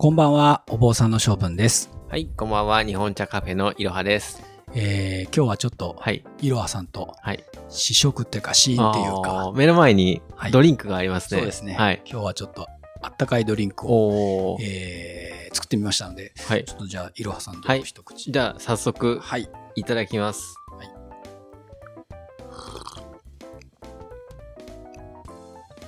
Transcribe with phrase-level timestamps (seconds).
[0.00, 1.90] こんばんは、お坊さんの性分です。
[2.08, 2.82] はい、こんばんは。
[2.82, 4.42] 日本茶カフェのいろはです。
[4.74, 6.24] えー、今日はちょっと、はい。
[6.40, 7.44] いろはさんとはい。
[7.68, 11.40] 試食っていうか、シーンっていうあかー、目の前にはいドリンクがありますね。
[11.40, 11.74] そうですね。
[11.74, 12.00] はい。
[12.10, 12.66] 今日はちょっと、
[13.02, 14.56] あったかいドリンクを。
[14.62, 16.76] えー、作ってみましたので、はいちょ。
[16.76, 18.32] っとじゃあ、いろはさんとはい一口。
[18.32, 19.50] じゃあ、早速、はい。
[19.74, 20.54] いただきます。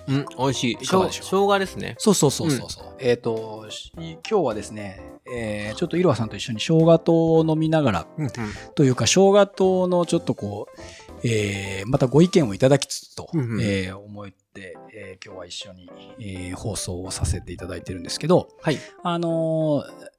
[0.08, 0.72] うん、美味しい。
[0.72, 1.94] いかがでしょう生姜ですね。
[1.98, 2.94] そうそうそうそうそう。
[2.98, 5.00] えっ、と、し今日はですね、
[5.32, 8.30] えー、ちょっといろはさんと一緒に生姜糖を飲みながら、うん。
[8.74, 10.80] というか、生姜糖のちょっとこう、
[11.26, 18.78] えー、またご意見をいただきつつと、うんうんえー思って、えー今日は一緒に、えー放送をさせていただいてるんですけど、はい。
[19.02, 20.11] あのーえ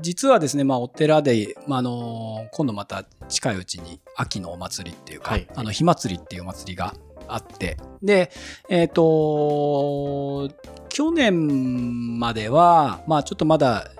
[0.00, 5.46] 実はですね、まあ、お寺で、まあ、あのー今度また近いうちに秋のお祭りっていうか、はい。
[5.54, 6.94] あの、火祭りっていうお祭りが
[7.28, 8.30] あって、で、
[8.70, 10.48] えっ、と、
[10.88, 13.90] 去年までは、まあ、ちょっとまだ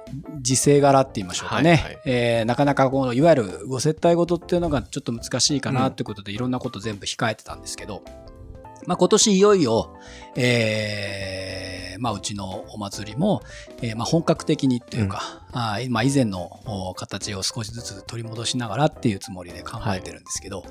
[0.41, 1.99] 時勢柄って言いましょうかね、はいはい。
[2.07, 8.03] えーなかなかこの、いわゆるご接待事っていうのがちょっと難しいかなってことで、いろんなこと全部控えてたんですけど、
[8.87, 9.96] まあ、今年いよいよ、
[10.35, 13.43] えーまあ、うちのお祭りも、
[13.83, 20.65] えーまあ、本格的にっていうか、あーまあ、以前のお形を少しずつ取り戻しながらっていうつもりで考えてるんですけど、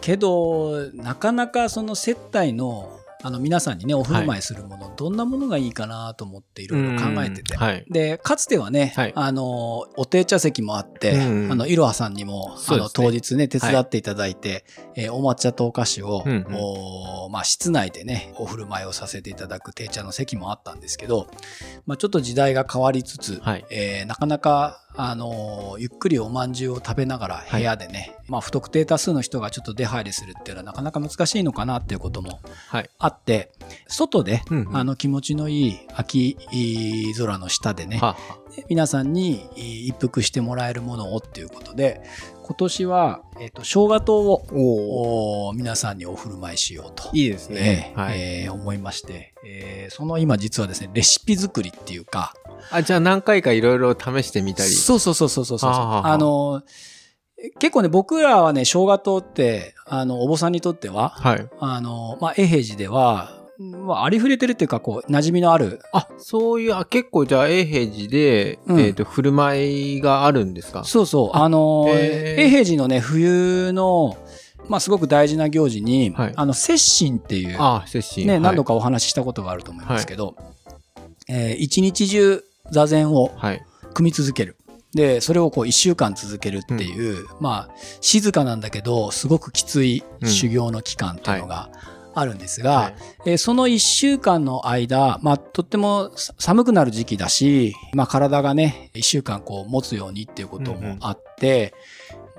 [0.00, 7.86] けどなかなかその接待のあの皆さんにねお振る舞いするもの、どんなものがいいかなと思っていろいろ考えてて、うんはい。
[7.88, 9.12] でかつてはね、はい。
[9.16, 16.54] あのお定茶席もあって、うんあのいろはさんにも、あの当日ね手伝っていただいて、えーお抹茶とお菓子を、うんうん。
[16.54, 21.26] おまあ、室内でねお振る舞いをさせていただく定茶の席もあったんですけど、
[21.86, 23.64] まあ、ちょっと時代が変わりつつ、はい。
[23.70, 32.90] えーなかなか、あのーゆっくりおまんじゅうを食べながら部屋でね、まあ、不特定多数の人がちょっと出入りするっていうのはなかなか難しいのかなっていうこともはい。
[32.98, 33.52] あって
[33.88, 34.76] 外で、うんうん。
[34.76, 36.36] あの気持ちのいい秋
[37.18, 38.16] 空の下でねはは
[38.68, 39.48] 皆さんに
[39.88, 42.02] 一服してもらえるものをっていうことで
[42.46, 47.08] 今年は、えっと生姜糖をお皆さんにお振る舞いしようと。
[47.14, 47.94] いいですね。
[47.96, 48.20] えーはい。
[48.20, 52.34] えー思いまして、えーその今実はですねレシピ作りっていうか
[52.70, 54.70] あ、じゃあ何回かいろいろ試してみたり。
[54.70, 55.70] そうそうそうそうそうそう。
[55.70, 56.62] あの、
[57.58, 61.48] 結構ね、僕らはね、生姜糖って、あの、お坊さんにとっては、はい。
[61.60, 68.80] あの、まあ、永平寺では、まあ、ありふれてるっていうか、こう、馴染みのある、あ、そういう、あ、結構じゃあ、永平寺で、うん。
[68.80, 70.84] えっ、と、振る舞いがあるんですか？
[70.84, 74.16] そうそう、あの、永平寺のね、冬の、
[74.68, 76.32] まあ、すごく大事な行事に、はい。
[76.34, 78.26] あの、摂神っていう、あ、接心。
[78.26, 78.68] ね、何度か。
[78.68, 80.36] かお話ししたことがあると思いますけど、
[81.28, 83.62] えー一日中座禅をはい。
[83.94, 84.56] 組み続ける。
[84.94, 91.68] で、それをこう一週間続けるっていう、まあ、静かなんだけど、すごくきつい修行の期間っていうのが
[92.14, 92.94] あるんですが、はい。
[93.26, 101.74] えーその一週間の間、まあ、とってもさ寒くなる時期だし、まあ、体がね、一週間こう持つようにっていうこともあって、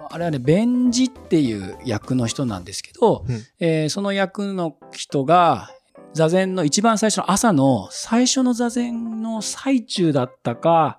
[0.09, 3.43] あれはね、弁治っていう役の人なんですけど、うん。
[3.59, 5.69] えーその役の人が、
[6.13, 10.97] 座禅の一番最初の朝の最初の座禅の最中だったか、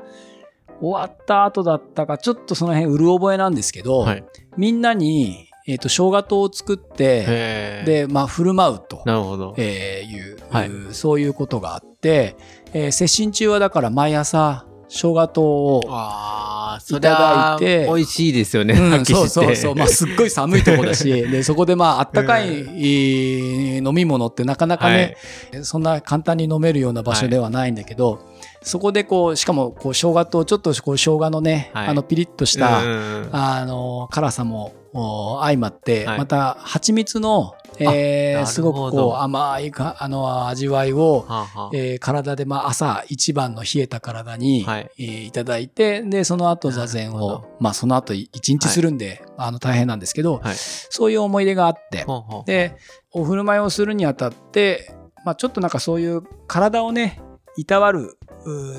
[0.81, 4.25] 終わった後だったか、ちょっとその辺うる覚えなんですけど、はい。
[4.59, 9.55] みんなに、えっ、と、生姜糖を作って、で、まあ、振る舞うと、なるほど。
[9.57, 12.37] えーいう、はいそういうことがあって、
[12.73, 18.75] えー、接心中はだから毎朝、生姜糖を、いただいて美味しいですよね。
[18.75, 19.75] うんそうそうそう。
[19.75, 25.17] まあ、すっごい寒いとこだし、 で、そこでまあ、あったかい、えー飲み物ってなかなかね、
[25.63, 28.21] そんな簡単に飲めるような場所ではないんだけど、
[28.63, 31.89] そこでこう、しかも、こう、生姜と、ちょっとこう、生姜のね、はい。
[31.89, 32.83] あの、ピリッとしは
[33.31, 36.19] た、あの、辛さもお相まって、はい。
[36.19, 41.71] また、蜂蜜の、えなー、すごくこう、甘いか、あの、味わいを、はあはあ。
[41.75, 44.91] えー体で、まあ、朝一番の冷えた体に、はい。
[44.99, 50.55] えーいただいて、で、その後座禅を、まあ、その後一日するんで、あの、大変なんですけど、はい。
[50.57, 52.45] そういう思い出があって、ほうほう。
[52.47, 52.77] で、
[53.13, 54.95] お振る舞いをするにあたって、
[55.27, 57.21] まあ、ちょっとなんかそういう体をね、
[57.57, 58.17] いたわる、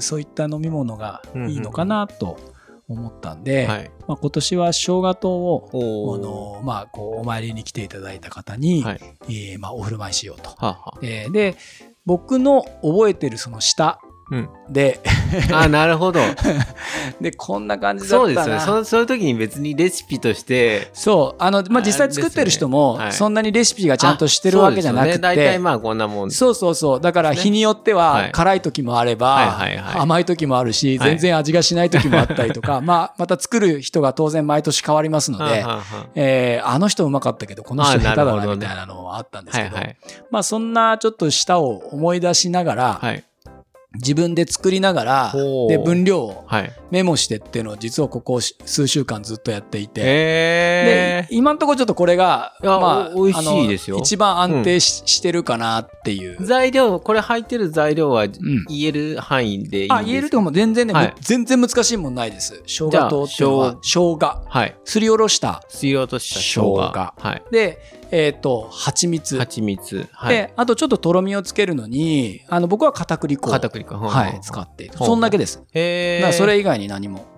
[0.02, 2.38] そういった飲み物がいいのかなと
[2.88, 3.92] 思ったんで、はい。
[4.08, 9.00] まあ、今年は生姜糖を、あのまあ、こうお参りに来ていただいた方に、はい。
[9.24, 10.50] えーまあ、お振る舞いしようと。
[10.52, 11.56] はあはえーで
[12.06, 15.00] 僕の覚えてるその下うんで、
[15.53, 15.59] あ。
[15.63, 16.19] あ、なるほど。
[17.21, 18.83] でこんな感じだそうったなですよね。
[18.83, 26.31] そそういう時に別にレシピとして、そうあの、まあ、あ実際作ってる人も、ねはいそんなにレシピがちゃんとしてるわけじゃなくて、ね大体まあこんなもん。
[26.31, 27.01] そうそうそう。
[27.01, 35.65] だから日によってははい辛い時もあれば、はいはいはい甘い時もあるし、はい全然味がしない時もあったりとか、まあ、また作る人が当然毎年変わりますので、
[36.15, 39.97] えーあの人うまかったけど、この人あ下手だなみたいなのはあったんですけど、あはいはい。
[40.31, 43.24] まあそんなちょっと舌を思い出しながら、はい。
[43.98, 45.34] 自分で作りながら
[45.68, 46.72] で分量をはい。
[46.90, 56.46] メモしてっていうのを実はここ数週間ずっとやっていて、へで今のところちょっとこれが、まあ、お美味しいですよ一番安定し,、してるかなっていうー。
[56.46, 58.32] 材料、これ入ってる材料はん
[58.70, 59.98] 言える範囲でいいんですか？
[59.98, 62.62] あ、言えるとかも全然ね、はい全然難しいもんないです。
[62.66, 64.18] 生姜糖っていうのは、生姜。
[64.48, 64.78] はい。
[64.86, 65.62] すりおろした。
[65.68, 66.78] すり落とした生姜。
[66.78, 67.44] 生姜はい。
[67.52, 67.80] で、
[68.12, 69.38] えっ、と、蜂蜜。
[69.38, 70.07] 蜂蜜。
[70.12, 70.36] はい。
[70.36, 73.54] で、あとちょっととろみをつけるのに、あの、僕は片栗粉を。
[73.54, 73.95] 片栗粉。
[73.95, 74.98] はい、使っている。
[74.98, 75.63] ほうそんだけです。
[75.74, 77.38] へーだからそれ以外に何も。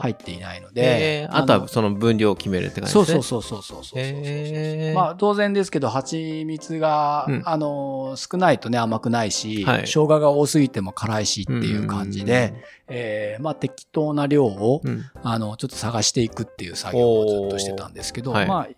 [0.00, 0.82] 入っていないので。
[0.82, 3.22] で、あとのはその分量を決めるって感じですね。
[3.22, 12.54] そうそうそうそうそうそうまあ当然ですけど蜂蜜が、うんあの少ないとね甘くないし、はい生姜が多すぎても辛いしっていう感じで、
[12.88, 18.68] えーまあ適当な量を、うん、うんあのちょっと探していくっていう作業をずっとしてたんですけど、はいまあ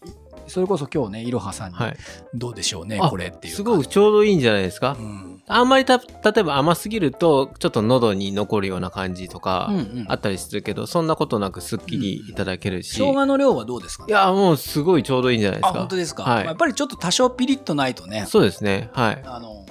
[0.47, 1.97] それこそ今日ねいろはさんにはい。
[2.35, 4.97] どうでしょうね、あこれっていうすごくちょうどいいんじゃないですか？
[4.99, 5.03] う。
[5.03, 6.05] んあんまりた、例
[6.39, 12.93] えば甘すぎると、ちょっと喉に残るような感じとかうん、うんあったりするけど、そんなことなくすっきりいただけるし。
[12.99, 14.07] 生姜の量はどうですか？
[14.09, 15.79] いや、もうすごいちょうどいいんじゃないですあか。
[15.81, 18.91] 本当ですか、はいやっぱりちょっと多少ピリッとないとねそうですね。
[18.93, 19.23] はい。
[19.25, 19.67] あの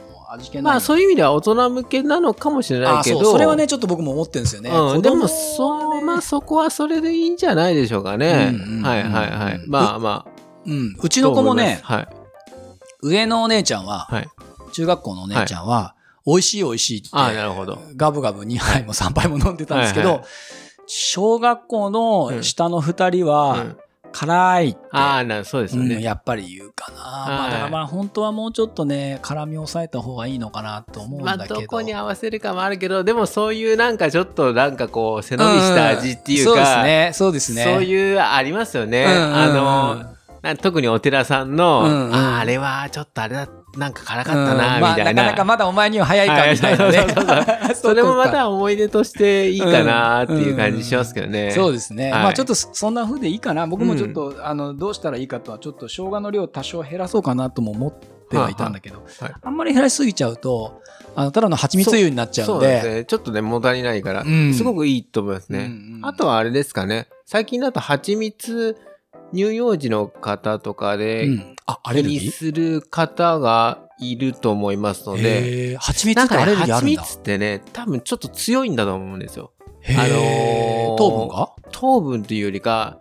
[0.63, 3.23] まあそういう意味では大人向けなのかもしれないあけど。
[3.23, 8.49] それはねちょっと僕も思ってるんですよね、うん、でも、そう、まあそこはそれでいいんじゃないでしょうかね。
[8.51, 9.61] うんうんうんはいはいはい。
[9.67, 10.32] まあまあ。
[10.65, 12.07] うん、うちの子もねと思い
[13.03, 14.15] 上のお姉ちゃんは、はい。
[14.15, 14.29] はい。
[14.71, 15.95] 中学校のお姉ちゃんは、
[16.25, 17.79] 美味しい美味しいって、ああ、なるほど。
[17.95, 20.25] ガブガブ2杯も3杯も飲んでたんですけど、はいは
[20.85, 23.77] 小学校の下の2人は、うん
[24.15, 26.01] 辛いって、ああ、なそうですようんね。
[26.01, 26.97] やっぱり言うかな。
[26.99, 31.61] まあ、はいだからまあ本当はもうちょっとね、辛みを抑えた方がいいのかなと思うんまあ、だけど。
[31.61, 37.11] どこに合わせるかもあるけど、でもそういうなんかちょっとなんかこう、背伸びした味っていうそうですか、ね。
[37.13, 37.63] そうですね。
[37.63, 39.03] そういうありますよね。
[39.03, 40.13] うんうんうんあの、な
[40.59, 43.47] 特にお寺さんの、うんうんああれはちょっとあれだ、
[43.77, 45.23] なんか辛かったうんな、まあ、みたいな。
[45.23, 51.51] なかなかまだお前には早いかみたいなはい それもまた思い出としていいかなっていう感じしますけどね。
[51.51, 52.11] そうですね。
[52.11, 53.65] はいまあちょっとそそんな風でいいかな。
[53.67, 57.93] 僕もちょっと、あのどうしたらいいかとはちょっと生姜の量多少減らそうかなとも思っ
[58.29, 60.81] てはいたんだけど、はいはいあんまり減らしすぎちゃうと
[61.15, 62.81] あのただの蜂蜜湯になっちゃそううんで。
[62.81, 63.05] ね。
[63.05, 65.59] ちょっとね、物足りないから、うんすごくいいと思いますね。
[65.59, 65.65] うん
[65.97, 67.07] うんあとはあれですかね。
[67.25, 68.75] 最近だと蜂蜜
[69.33, 72.31] 乳幼児の方とかで、うんあアレ気にルギー？
[72.31, 77.01] する方がいると思いますので、蜂蜜ってアレルギーあ蜂るんだ。
[77.01, 79.51] 蜜ってね、多分ちょっと強いんだと思うんですよ。
[79.87, 81.49] あのー糖分が？
[81.71, 82.99] 糖分というよりか、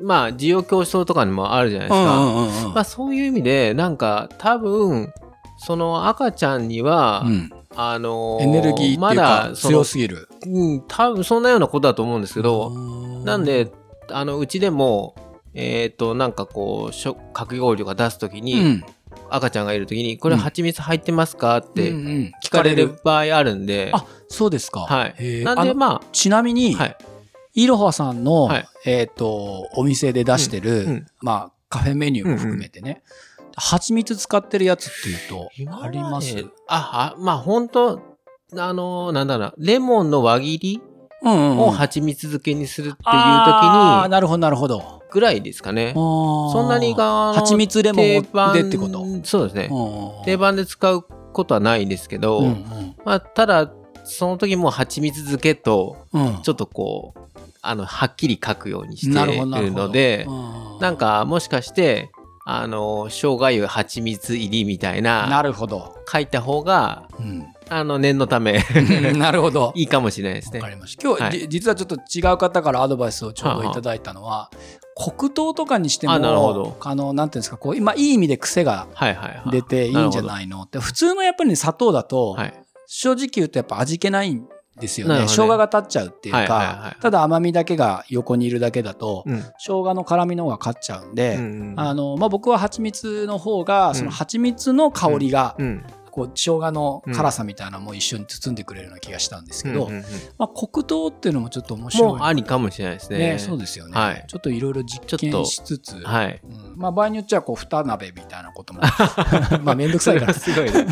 [0.00, 2.18] まあ、需要競争とかにもあるじゃないですか。
[2.18, 5.12] うんうんうんまあ、そういう意味で、なんか、多分、
[5.58, 9.14] その赤ちゃんには、うんあのーエネルギーまか
[9.50, 10.28] だ強すぎる。
[10.46, 12.78] うん、多分そんなようなことだと思うんですけど、う
[13.22, 13.70] んなんで、
[14.10, 15.16] あの、うちでも、
[15.54, 18.84] えっ、と、なんかこう、しょかき氷とか出すときうに、ん、
[19.30, 22.32] 赤ちゃんがいるときに、これ蜂蜜入ってますかってうんうん。
[22.44, 24.80] 聞かれる場合あるんで、あそうですか。
[24.80, 25.44] はい。
[25.44, 26.96] なんで、まちなみに、あ、はい。
[27.54, 28.68] いろはさんの、はい。
[28.84, 30.88] えっ、と、お店で出してる、うん。
[30.88, 31.06] うん。
[31.22, 33.02] まあ、カフェメニューも含めてね、
[33.56, 35.50] 蜂蜜使ってるやつっていうと、
[35.82, 36.46] あります？
[36.68, 38.00] あ、あ、まあ、本当
[38.56, 40.82] あのーなんだろう、レモンの輪切り
[41.22, 41.58] うんうんうん。
[41.60, 44.97] を蜂蜜漬けにするっていうあー時に、なるほど、なるほど。
[45.10, 45.92] ぐらいですかね。
[45.94, 48.04] そそんなにが、蜂蜜レモン
[48.52, 49.04] でってこと？
[49.24, 49.68] そうですね。
[49.70, 52.96] うん定番で使うことはないんですけど、うんうん。
[53.04, 53.70] まあ、ただ、
[54.04, 56.42] その時も蜂蜜漬けと、うん。
[56.42, 60.32] ちょっとこう、あの、はっきり書くようにしてなるので、う
[60.78, 60.78] ん。
[60.80, 62.10] なんか、もしかして、
[62.44, 65.96] あの、生姜湯蜂蜜入りみたいな、なるほど。
[66.10, 68.64] 書いた方が、うんあの、念のため、
[69.16, 69.72] なるほど。
[69.76, 70.74] いいかもしれないですねわか。
[70.74, 71.02] りました。
[71.02, 74.50] 今日、はいじ実はちょっと違う方からアドバイスをちょうどいただいたのは、
[74.96, 79.50] 黒糖とかにしても、あなるほどあの、なんていうんですか、こう、今、いい意味で癖がはいはいはい。
[79.50, 82.54] 出ていいんじゃいないのって、普通のやっぱりね砂糖だと、はい。
[82.86, 84.48] 正直言うとやっぱ味気ないん
[84.80, 85.20] ですよね。
[85.20, 89.40] ね生姜が立っちゃうっていうか、はいはいはいただ甘みだけが横にいるだけだと、うん。
[89.40, 95.84] 生姜の辛みの方が勝っちゃうんで、うんうんあのまあ、僕は蜂蜜の方が、んその蜂蜜の香りが、うん。
[96.18, 100.04] こう生姜の辛さみたいなのも一緒に包んでくれるような気がしたんですけど、うんうんうん
[100.36, 102.08] まあ、黒糖っていうのもちょっと面白い。
[102.08, 103.18] もうありかもしれないですね。
[103.18, 104.24] ねそうですよね、はい。
[104.26, 106.40] ちょっといろいろ実験しつつ、はい。
[106.42, 106.74] うん。
[106.76, 108.80] まあ、場合によっちゃこう二鍋みたいなことも
[109.62, 110.34] まあ面倒くさいから。
[110.34, 110.86] すごいね。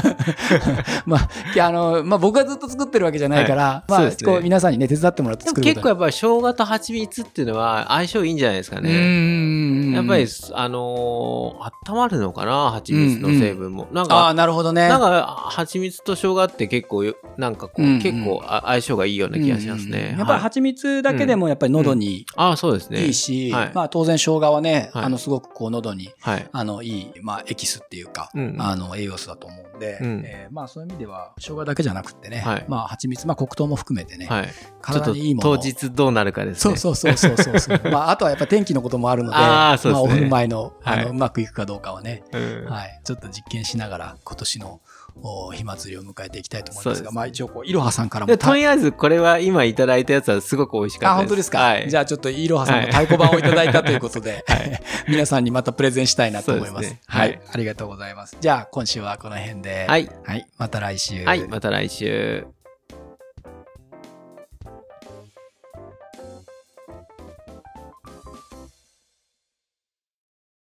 [1.06, 1.28] まあ、
[1.66, 4.32] あのまあ、僕がずっと作ってるわけじゃないから、まあはいそうですね。
[4.32, 8.90] こう皆さんにね手伝ってもらって作る結構やっぱり生姜と蜂蜜っていうのは相性いいんじゃないですかうね。
[8.90, 9.65] ーん
[9.96, 12.70] やっぱり、あのー温まるのかな？
[12.72, 13.88] 蜂蜜の成分も。
[13.92, 14.88] なんあかあ、、なるほどね。
[14.88, 19.98] なんか、蜂蜜と生姜って結構よ、なんかこう、うんうん結構あ相性がいいような気がしますね。
[19.98, 23.04] うんうんやっぱりはい蜂蜜だけでもやっぱり喉にああ、そうですね。
[23.06, 26.48] いいし、はいまあ当然生姜はね、はいあのすごくこう喉にはい。
[26.52, 34.48] あのいい、まあエキスっていうか、うんあの栄養素だと思うんで、うんえーまあそういう意味では生姜だけじゃなくてね、はいまあ蜂蜜、まあ黒糖も含めてね、はい。
[34.82, 36.76] 体にいいものを当日どうなるかですね。
[36.76, 37.80] そうそうそうそうそう。
[37.90, 44.80] まああとはやっぱ天気のこともあるので、あーそうですねまあお振る舞いのあの、はいうまくいくかどうかはね、うんはい、ちょっと実験しながら今年の
[45.22, 51.28] お火祭りを迎えていきたいと思いますが、すねまあ一応こう、いろはさんからもとりあえず、これは今いただいたやつはすごく美味しかあ、ったです。
[51.28, 51.58] 本当ですか？
[51.58, 51.88] はい。
[51.88, 56.88] じゃあちょっといろはさんの太鼓判をいただいたということで、 はい皆さんにまたプレゼンしたいなと思います。
[56.88, 58.36] すねは、はいいありがとうございます。
[58.38, 60.10] じゃあ今週はこの辺で、はい。
[60.24, 61.24] はい、また来週。
[61.24, 61.48] はい。
[61.48, 62.55] また来週。